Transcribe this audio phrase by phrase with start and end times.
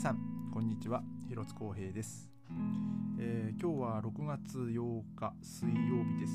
[0.00, 0.18] さん
[0.50, 1.02] こんにちは。
[1.28, 2.30] 広津光平です、
[3.18, 6.32] えー、今日は6月8日水曜日です、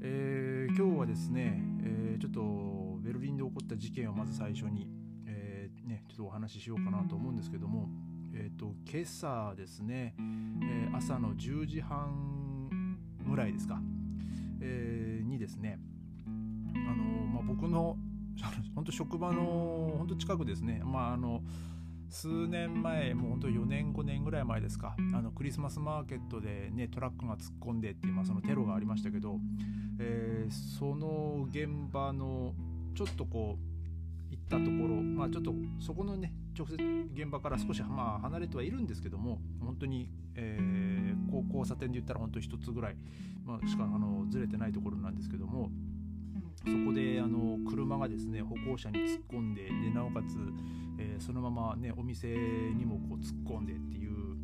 [0.00, 4.88] えー、今日はですね、えー、ちょっとベルリンで起こった事件をまず最初に、
[5.24, 7.88] えね、ちょっとお話ししようかなと思うんですけども、
[8.34, 10.16] えーと、今朝ですね、
[10.64, 13.80] え朝の10時半ぐらいですか、
[14.60, 15.78] えにですね
[16.26, 16.28] あ
[16.92, 17.96] の、まあ、僕の
[18.74, 21.40] 本当職場の本当近くですね、まあ、あの
[22.12, 24.94] 数年前もう本当4年5年ぐらい前ですか。
[25.14, 29.40] あのクリスマスマーケットで、ね、トラックが突っ込んでっていう、まあ、そのテロがありましたけど、
[29.98, 32.54] えー、その現場の
[32.94, 36.74] ちょっとこう行ったところ、まあ、ちょっとそこのね直接
[37.14, 42.96] 現場から少し、まあ、離れてはいるんですけども本当に、えー、交差点で言ったら本当一つぐらい、
[43.44, 45.70] まあ、しかあのずれてないところなんですけども
[46.64, 50.36] そこであの車がですね歩行者に突っ込んででなおかつ、
[50.98, 54.36] えー、そのまま、ね、お店にもこう突っ込んでっていう、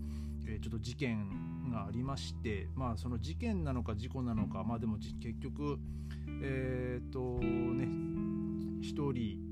[0.46, 5.78] えー、ちょっと事件がありましてまあその事件なのか事故なのかまあでも結局
[6.42, 7.86] えっ、とね
[8.80, 9.48] 1人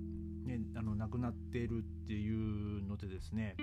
[0.47, 3.57] ね、あの亡くなっているっていうのでですね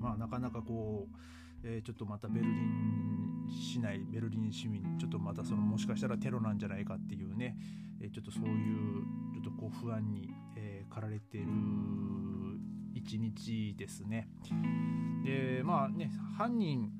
[0.00, 1.16] まあなかなかこう
[1.64, 7.56] えー、ちょっとまたベルリン市内ベルリン市民ちょっとまたそのもしかしたらテロなんじゃないかっていうね、
[8.00, 9.04] えー、ちょっとそういう
[9.42, 11.48] とこう不安に、えー、駆られている
[12.94, 14.28] 一日ですね。
[15.24, 16.90] でまあね犯人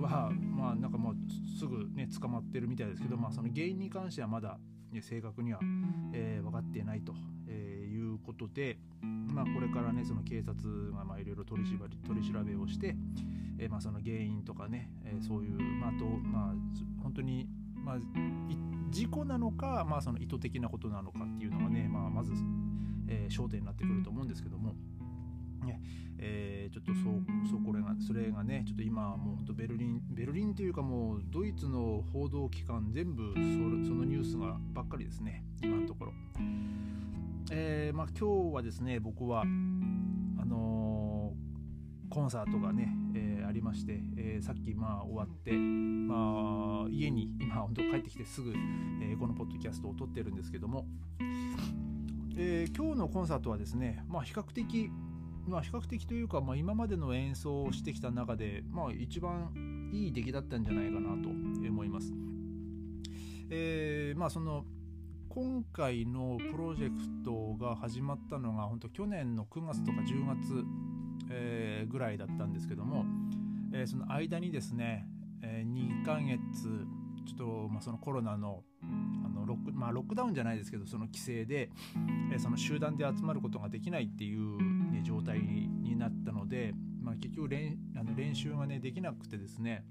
[0.00, 1.14] はまあなんかもう
[1.58, 4.58] すぐね捕まってるみたいですけど、まあ、その原因に関してはまだ、
[4.92, 5.60] ね、正確には、
[6.12, 7.14] えー、分かっていないと、
[7.48, 11.68] えー、いうことで、まあ、これからねその警察がいろいろ取り
[12.32, 12.96] 調べをして、
[13.58, 17.46] えー、まあ、その原因とかね、えー、そういう、まあ、とまあ本当に、
[17.84, 17.98] まあ、
[18.90, 22.32] 事故なのか、まあ、その意図的なことなのかっていうのがね、まあ、まず、
[23.08, 24.74] えー、焦点になってくると思うんですけども。
[25.64, 25.80] ね
[26.18, 36.12] えー、ちょっとそうそうこれがそれがねちょっと今もうベルリンベルリンというかもうドイツの報道機関全部そのニュースがばっかりですね今のところ、
[37.50, 39.44] えー、まあ、今日はですね僕はあ
[40.44, 48.52] のー、コンサートがね、えー、ありまして、えー、さっきまあ終わっ、まあ、家に今本当帰ってきてすぐ、
[49.02, 50.86] えこのポッドキャストを撮ってるんですけども、
[52.36, 54.90] え今日のコンサートはですね、まあ、比較的、
[55.46, 62.12] まあ、比較的というか、まあ、今までの演奏をしてきた中で、まあ、一番いい出来だったんじゃないかなと思います。
[63.50, 64.64] えー、まあその
[65.28, 70.64] 今回のプロジェクトが始まったのが本当去年の9月とか10月、
[71.30, 73.04] えー、ぐらいだったんですけども、
[73.72, 75.06] えー、その間にですね、
[75.42, 76.38] えー、2ヶ月
[77.26, 78.62] ちょっと、まあ、そのコロナの
[79.24, 81.70] あのロック,、まあ、ロックダウンじゃないですけどその規制で、
[82.32, 84.58] えー、その集団で集まることができないっていう、
[84.92, 89.84] ね、状態になったので、まあ、結局練あの練習がねできなくてですね。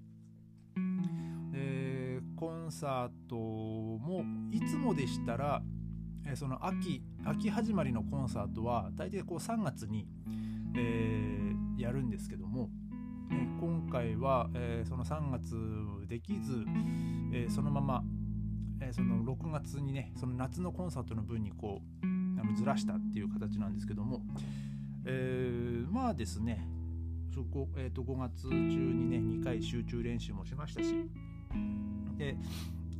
[1.51, 5.61] でコンサートもいつもでしたら、
[6.25, 10.07] えその秋秋始まりのコンサートは大体こう3月に、
[10.75, 12.69] えー、やるんですけども、
[13.89, 15.55] 回は、えー、その3月
[16.07, 16.65] できず、
[17.33, 18.03] えー、そのまま、
[18.81, 22.05] えその6月にねその夏のコンサートの分にこう
[22.39, 24.21] あのずらしたっていう形なんですけども、
[25.05, 26.65] えまあですね
[27.33, 30.93] そこ、えー、と5月中にね2回集中練習もしましたし
[32.17, 32.37] で、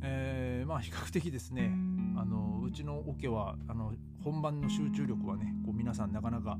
[0.02, 1.72] えー、まあ比較的ですね
[2.16, 3.92] あのうちのオケはあの
[4.22, 6.56] 本番の集中力はねこう皆さんなかなか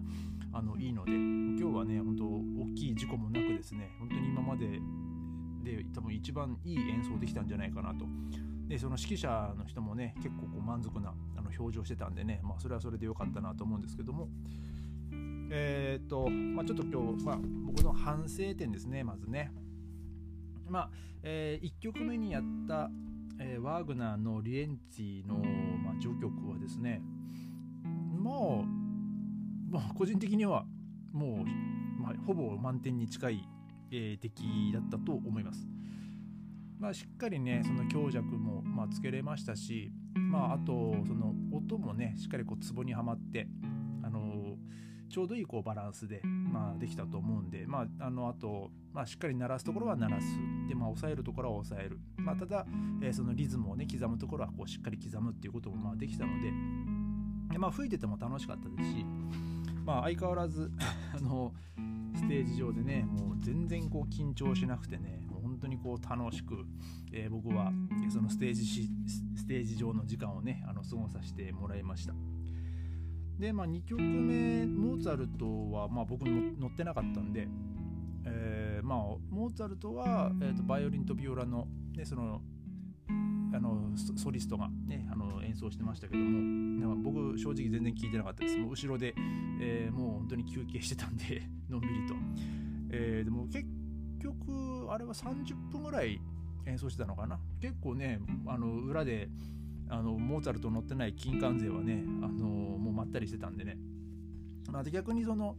[0.52, 4.80] あのいいので今日はね本当大きい事故もなくですね本当に今まで
[5.62, 8.06] で多分一番いい演奏できたんじゃないかなと。
[8.66, 14.28] でその指揮者の人もね結構こう満足なあの表情してたんでね、まあ、それはそれで良かったなと思うんですけども。
[15.52, 19.52] えっ、と、まあ、ちょっと今日、まあ、僕の反省点ですねまずね。
[20.68, 20.90] まあ、
[21.24, 22.88] えー、1曲目にやった、
[23.42, 25.36] えー、ワーグナーのリエンツィの、
[25.82, 27.02] まあ、序曲はですね
[27.82, 28.66] も
[29.70, 30.66] う、まあ、個人的には
[31.12, 33.48] もう、まあ、ほぼ満点に近い、
[33.90, 35.66] えー、出来だったと思います。
[36.78, 43.48] まあ、しっかりねその強弱も、まあ、つけれましたし、まあ、あとその音もねしっかりこうツボにはまって
[44.02, 44.56] あの
[45.10, 50.26] ちょうどいいこうバランスで、まあ、できたと思うんで、まあ、あのあと、まあ、しっかり鳴らすところは鳴らす。
[50.68, 52.64] で、まあ、抑えるところは抑える、まあ、ただ、
[53.02, 56.52] えー、そのリズムをね刻むところはこうしっかり刻むっていうこともまあできたので
[57.52, 59.04] で、まあ、吹いてても楽しかったですし、
[59.84, 60.70] まあ、相変わらず
[61.16, 61.52] あの
[62.14, 66.64] ステージ上でねもう全然こう緊張しなくてねもう本当にこう楽しく、
[67.12, 67.72] えー、僕は
[68.10, 68.64] そのステージ
[69.36, 72.14] ステージ上の時間をねあの過ごさせてもらいました。
[73.40, 77.48] で、まあ、2曲目モーツァルトは、まあ、僕乗ってなかったんで、
[78.26, 78.98] えー、まあ、
[79.30, 81.66] モーツァルトは、えーと、バイオリンとビオラの,、
[81.96, 82.42] ね、その
[83.52, 88.58] あのソリストが、ね、あの演奏してましたけども僕正直全然聞いてなかったです。
[88.58, 89.12] もう後ろで、
[89.60, 92.14] えー、もう本当に休憩してたんで のんびりと、
[92.90, 93.66] えー、でも結
[94.20, 96.20] 局あれは30分ぐらい
[96.66, 97.40] 演奏してたのかな。
[97.60, 99.28] 結構ねあの裏で
[99.90, 103.76] あのモーツァルト乗ってない金管勢はねあのもうまったりしてたんでね、
[104.70, 105.56] まあ、逆にその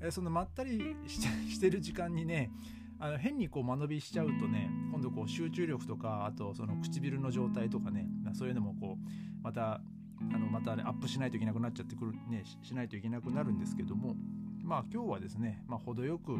[0.00, 2.50] えそのまったりし てる時間にね
[2.98, 9.08] あの変にこう間延びしちゃうとね今度こう集中力とかあとその唇の状態とかねそういうのもこう
[9.42, 9.80] また
[10.32, 14.16] あのまた、ね、アップしないといけなくなっちゃってくるねしないといけなくなるんですけども
[14.62, 16.36] まあ今日はですね、まあ、程よく、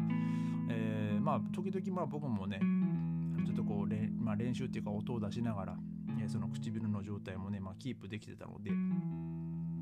[0.69, 2.59] えー、まあ時々まあ僕もね
[3.45, 5.77] ちょっとこう、まあ、練習っていうか音を出しながら
[6.29, 8.71] その唇の状態もね、まあ、キープできてたので。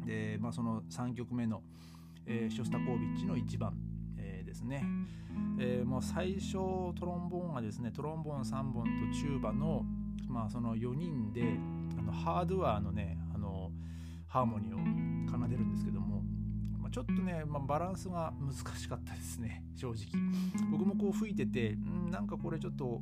[0.07, 1.61] で、まあ、その3曲目の、
[2.25, 3.77] えー、ショスタコービッチの1番、
[4.17, 4.83] えー、ですね、
[5.59, 9.85] えー、もう最初トロンボーンがですねトロンボーン3本とチューバの,、
[10.27, 11.59] まあその4人で
[11.99, 13.71] あのハードワーのねあの
[14.27, 16.23] ハーモニーを奏でるんですけども、
[16.79, 20.07] まあ、ちょっとね、まあ、バランスが難しかったですね正直。
[20.71, 23.01] 僕もこう吹いててんなんかこれちょっと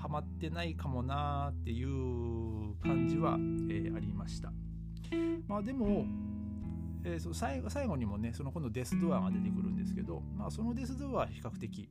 [0.00, 3.36] ハマってないかもなーっていう感じは、
[3.70, 4.50] えー、ありました。
[5.46, 6.06] まあでも、
[7.04, 11.90] えー、そ最後最後にもねその今度デスドアが出てくるんですけど、まあ、そのデスドアは比較的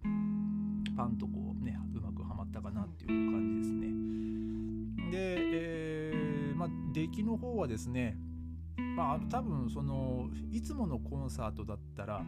[0.97, 5.11] パンとこうねうまくはまったかなっていう感じですね。
[5.11, 8.17] で、えー、まあ、出来の方はですね
[8.95, 12.23] まあ多分そのいつものコンサートだったら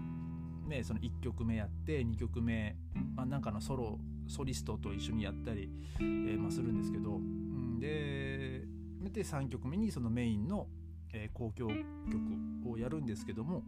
[0.72, 2.77] ね、その1曲目やって2曲目、
[3.16, 4.00] まあ、なんかのソロ
[4.31, 5.69] ソリストと一緒にやったり、
[6.00, 8.63] えー、まあ、するんですけど、うん、で
[9.12, 10.68] で3曲目にそのメインの、
[11.13, 11.68] えー、交響
[12.10, 13.63] 曲をやるんですけども、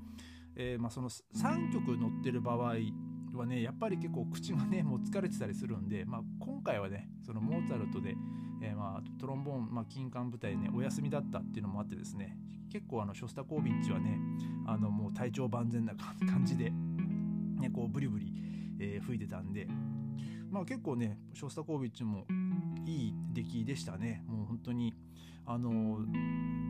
[0.56, 2.76] えー、まあ、その3曲乗ってる場合
[3.34, 8.16] はねやっぱり結構口がねもう疲れてたりするんで、まあ、今回はねそのモーツァルトで、
[8.62, 12.38] えー、まあトロンボーン、まあ、金管部隊ねお休みだったっていうのもあってですね
[12.72, 14.18] 結構あのショスタコービッチはね
[14.68, 16.72] あのもう体調万全な感じで、
[17.60, 18.34] ね、こうブリブリ、
[18.80, 19.68] えー、吹いてたんで
[20.54, 22.28] まあ結構ねショスタコービッチも
[22.86, 24.24] いい出来でしたね。
[24.28, 24.94] もう本当に
[25.48, 25.98] あの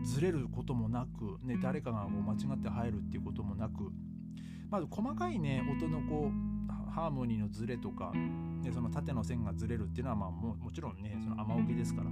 [0.06, 3.92] ずれることもなく、ね、誰かがもう間違って入るっていうこともなく。
[4.72, 8.14] まず細かいね音のこうハーモニーのずれとか
[8.64, 12.10] でその縦の線がずれるっていうのはまあももちろんねその雨桶ですから、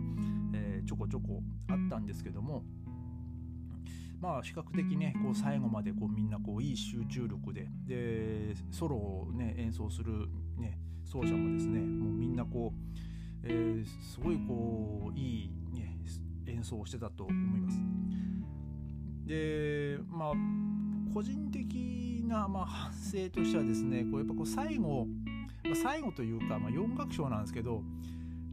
[0.53, 2.65] えー、ちょこちょこあったんですけども。
[4.19, 10.77] まあ比較的ねこう最後までこうみんなこういい集中力ででソロをね演奏するね
[11.11, 15.97] 奏者もですねもうみんなこう、えー、すごいこういい、ね、
[16.47, 17.77] 演奏をしてたと思います。
[19.25, 20.31] でまあ
[21.13, 25.05] 個人的な、まあ、反省としてはですねこうやっぱこう最後、
[25.65, 27.83] まあ、最後というか、まあ、4楽章なんですけど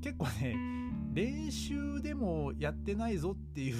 [0.02, 0.56] 結構ね
[1.14, 3.76] 練習でもやってないぞっていう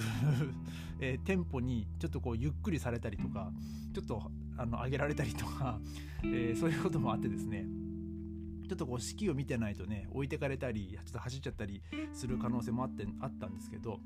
[1.01, 3.53] えー、テンポにちょっとこうゆっくりされたりとか
[3.93, 5.81] ちょっとあの上げられたりとか、
[6.25, 7.67] えー、そういうこともあってですね
[8.69, 11.83] ちょっとこう式を見てないとね置いてかれたりちょっと走っちゃったり
[12.13, 13.99] する可能性もあってあったんですけど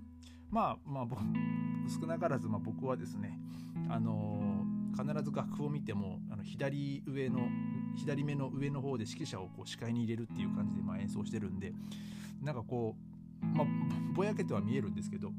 [0.50, 1.06] まあまあ
[1.88, 3.38] 少なからずま僕はですね
[3.88, 7.48] あのー、必ず楽譜を見てもあの左上の
[7.96, 11.74] 左目の上の方で指揮者をこう視界に入れるっていう感じでま演奏してるんで
[12.40, 12.96] なんかこ
[13.42, 13.66] うまあ
[14.14, 15.32] ぼやけては見えるんですけど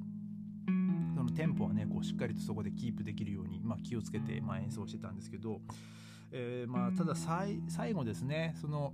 [1.16, 5.62] そのテンポはねこうしっかりとそこでキープできるように、まあ、気をつけてま演奏してたんですけど、
[6.32, 8.94] えー、まあただ最後ですねその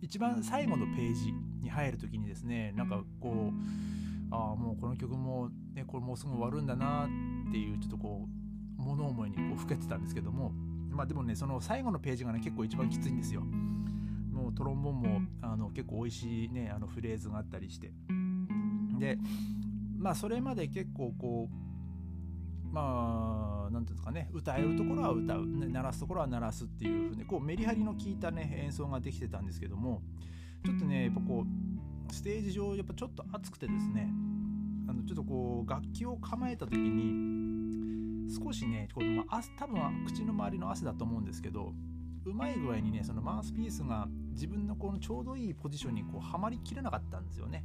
[0.00, 7.06] 一番最後のページに入る時にですねなんかこうああもうこの曲も、ね、これもうすぐ終わるんだな
[7.48, 8.26] っていうちょっとこ
[8.78, 10.52] う物思いにこうふけてたんですけども
[10.90, 13.42] まあでもねその最後のページがね結構一番きついんですよ。
[13.42, 17.92] もうトロンボンもあの結構美味しいねあのフレーズがあったりして。
[18.98, 19.18] で
[19.98, 21.69] まあそれまで結構こう
[22.72, 30.02] まあ何ていうんですかね歌えるところは歌う、ね、鳴らすところは鳴らすっていうふうにこうメリハリの効いたね演奏ができてたんですけども
[30.64, 34.08] ちょっとねやっぱこうステージ上やっぱちょっと熱くてですね
[34.88, 41.72] あのちょっとこう楽器を構えた時に少しねこの、まあ、多分口の周りの汗だと思うんですけど
[42.24, 47.64] うまい具合にねそのマウスピースが自分のこのちょうどいいポジションにこうはまりきれなかったんですよね。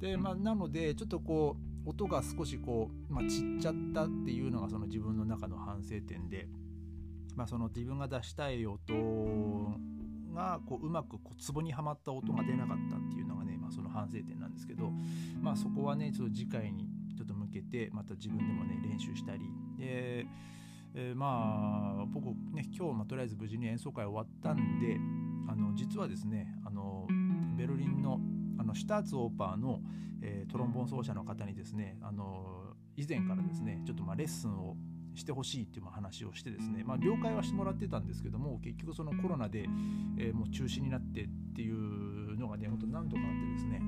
[0.00, 6.46] でまあ、なのでちょっとこう音が少しこう、まあ、ちっちゃったっていうのがその自分の中の反省点で、
[7.34, 8.78] まあ、その自分が出したい音
[10.34, 14.90] がこううまくこうツボにはまった音が出なかったっていうのがね、まあ、その反省点なんですけど、
[15.40, 19.40] まあ、そこはねちょっと次回にちょっと向けてまた自分でもね練習したり
[19.78, 20.26] で、
[20.94, 24.98] えー、まあ僕ね今日、ま、とりあえず無事に演奏会終わったんで
[25.50, 27.06] あの実はですねあの
[27.56, 28.20] ベルリンの
[28.68, 29.80] のシュターツオーパーの、
[30.22, 34.76] えー、トロンボーン奏者の方にですねあの以前からですねちょっとまあレッスンを
[35.14, 39.66] してほしいっていう話をしてですね、まあ、了解はしてもらってたんですけども結局そのコロナで、
[40.18, 43.80] えー、もう中止になってっていうのがね本当何度かあってですね。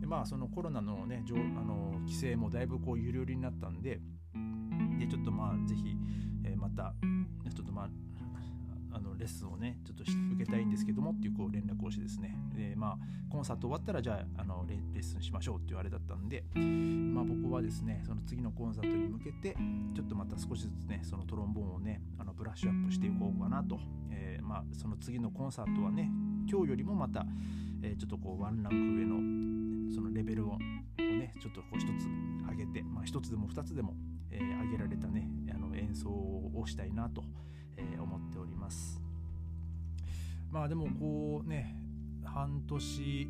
[0.00, 4.00] でまあそのコロナのねあの規制もだいぶこうゆるゆるになったんで
[4.98, 5.96] でちょっとまあぜひ、
[6.44, 6.94] えー、また
[7.54, 7.88] ちょっとまあ
[9.22, 12.36] レッスンをねちょっと受けたいんですけどもっていうこう連絡をしてですね。
[12.54, 12.98] でまあ
[13.30, 19.56] コンサート終わったらじゃああのレッスンしましょうって言われだったんでまあ僕はですねその次のコンサートに向けて
[19.94, 23.78] ちょっとまた少しずつねそのトロンボーンをねあのブラッシュアップしていこうかなと、
[24.10, 26.10] えー、まあその次のコンサートはね
[26.50, 27.24] 今日よりもまた、
[27.82, 30.58] えー、ちょっとこうワンランク上のそのレベルを
[30.98, 32.08] ねちょっとこう一つ
[32.50, 33.94] 上げてまあ一つでも二つでも、
[34.30, 37.22] えー、上げられたねあの演奏をしたいなと、
[37.76, 39.11] えー、思っております。
[40.52, 41.74] まあでもこうね
[42.24, 43.28] 半年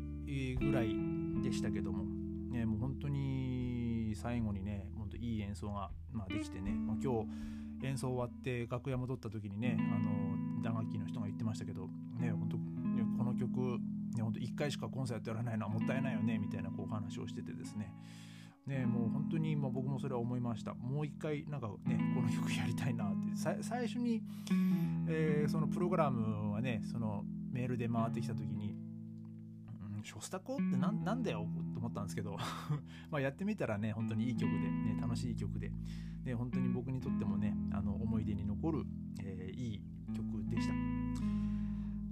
[0.59, 0.93] ぐらい
[1.41, 2.03] でしたけども、
[2.51, 11.87] ね、もう本当に最後にね本当いい演奏が、まあ、できてね、まあ、今日演奏終わって楽屋戻った時にねあの打楽器の人が言ってましたけど
[12.19, 12.57] ね本当
[13.17, 13.79] この曲
[14.15, 17.93] ね本当1回しかコンサートやらないのはもったいないよねみたいなこう話をしててですね
[18.67, 20.73] ねもう本当に、まあ、僕もそれは思いました。
[20.73, 23.63] もう一回なんかねこの曲やりたいなって。
[23.63, 24.21] 最初に、
[25.07, 28.75] えー、そのプログラムはねそのメールで回ってきた時に
[29.97, 32.37] 「うん、ショスタコって何なんだよ」と思ったんですけど
[33.11, 35.71] まあやってみたらね本当にいい曲で、ね、楽しい曲で。
[36.23, 38.85] で本当に僕にとってもねあの思い出に残る、
[39.21, 39.81] えー、いい
[40.13, 40.73] 曲でした。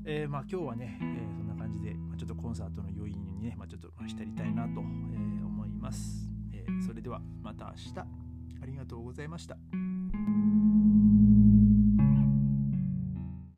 [0.03, 6.30] えー、まあ今日はね、えー、そんな感じで、まあ、ちょっとコンサートの余韻にね、まあ、ちょっと浸りたいなと、えー、思います。
[6.67, 9.57] ー、それではまた明日ありがとうございました。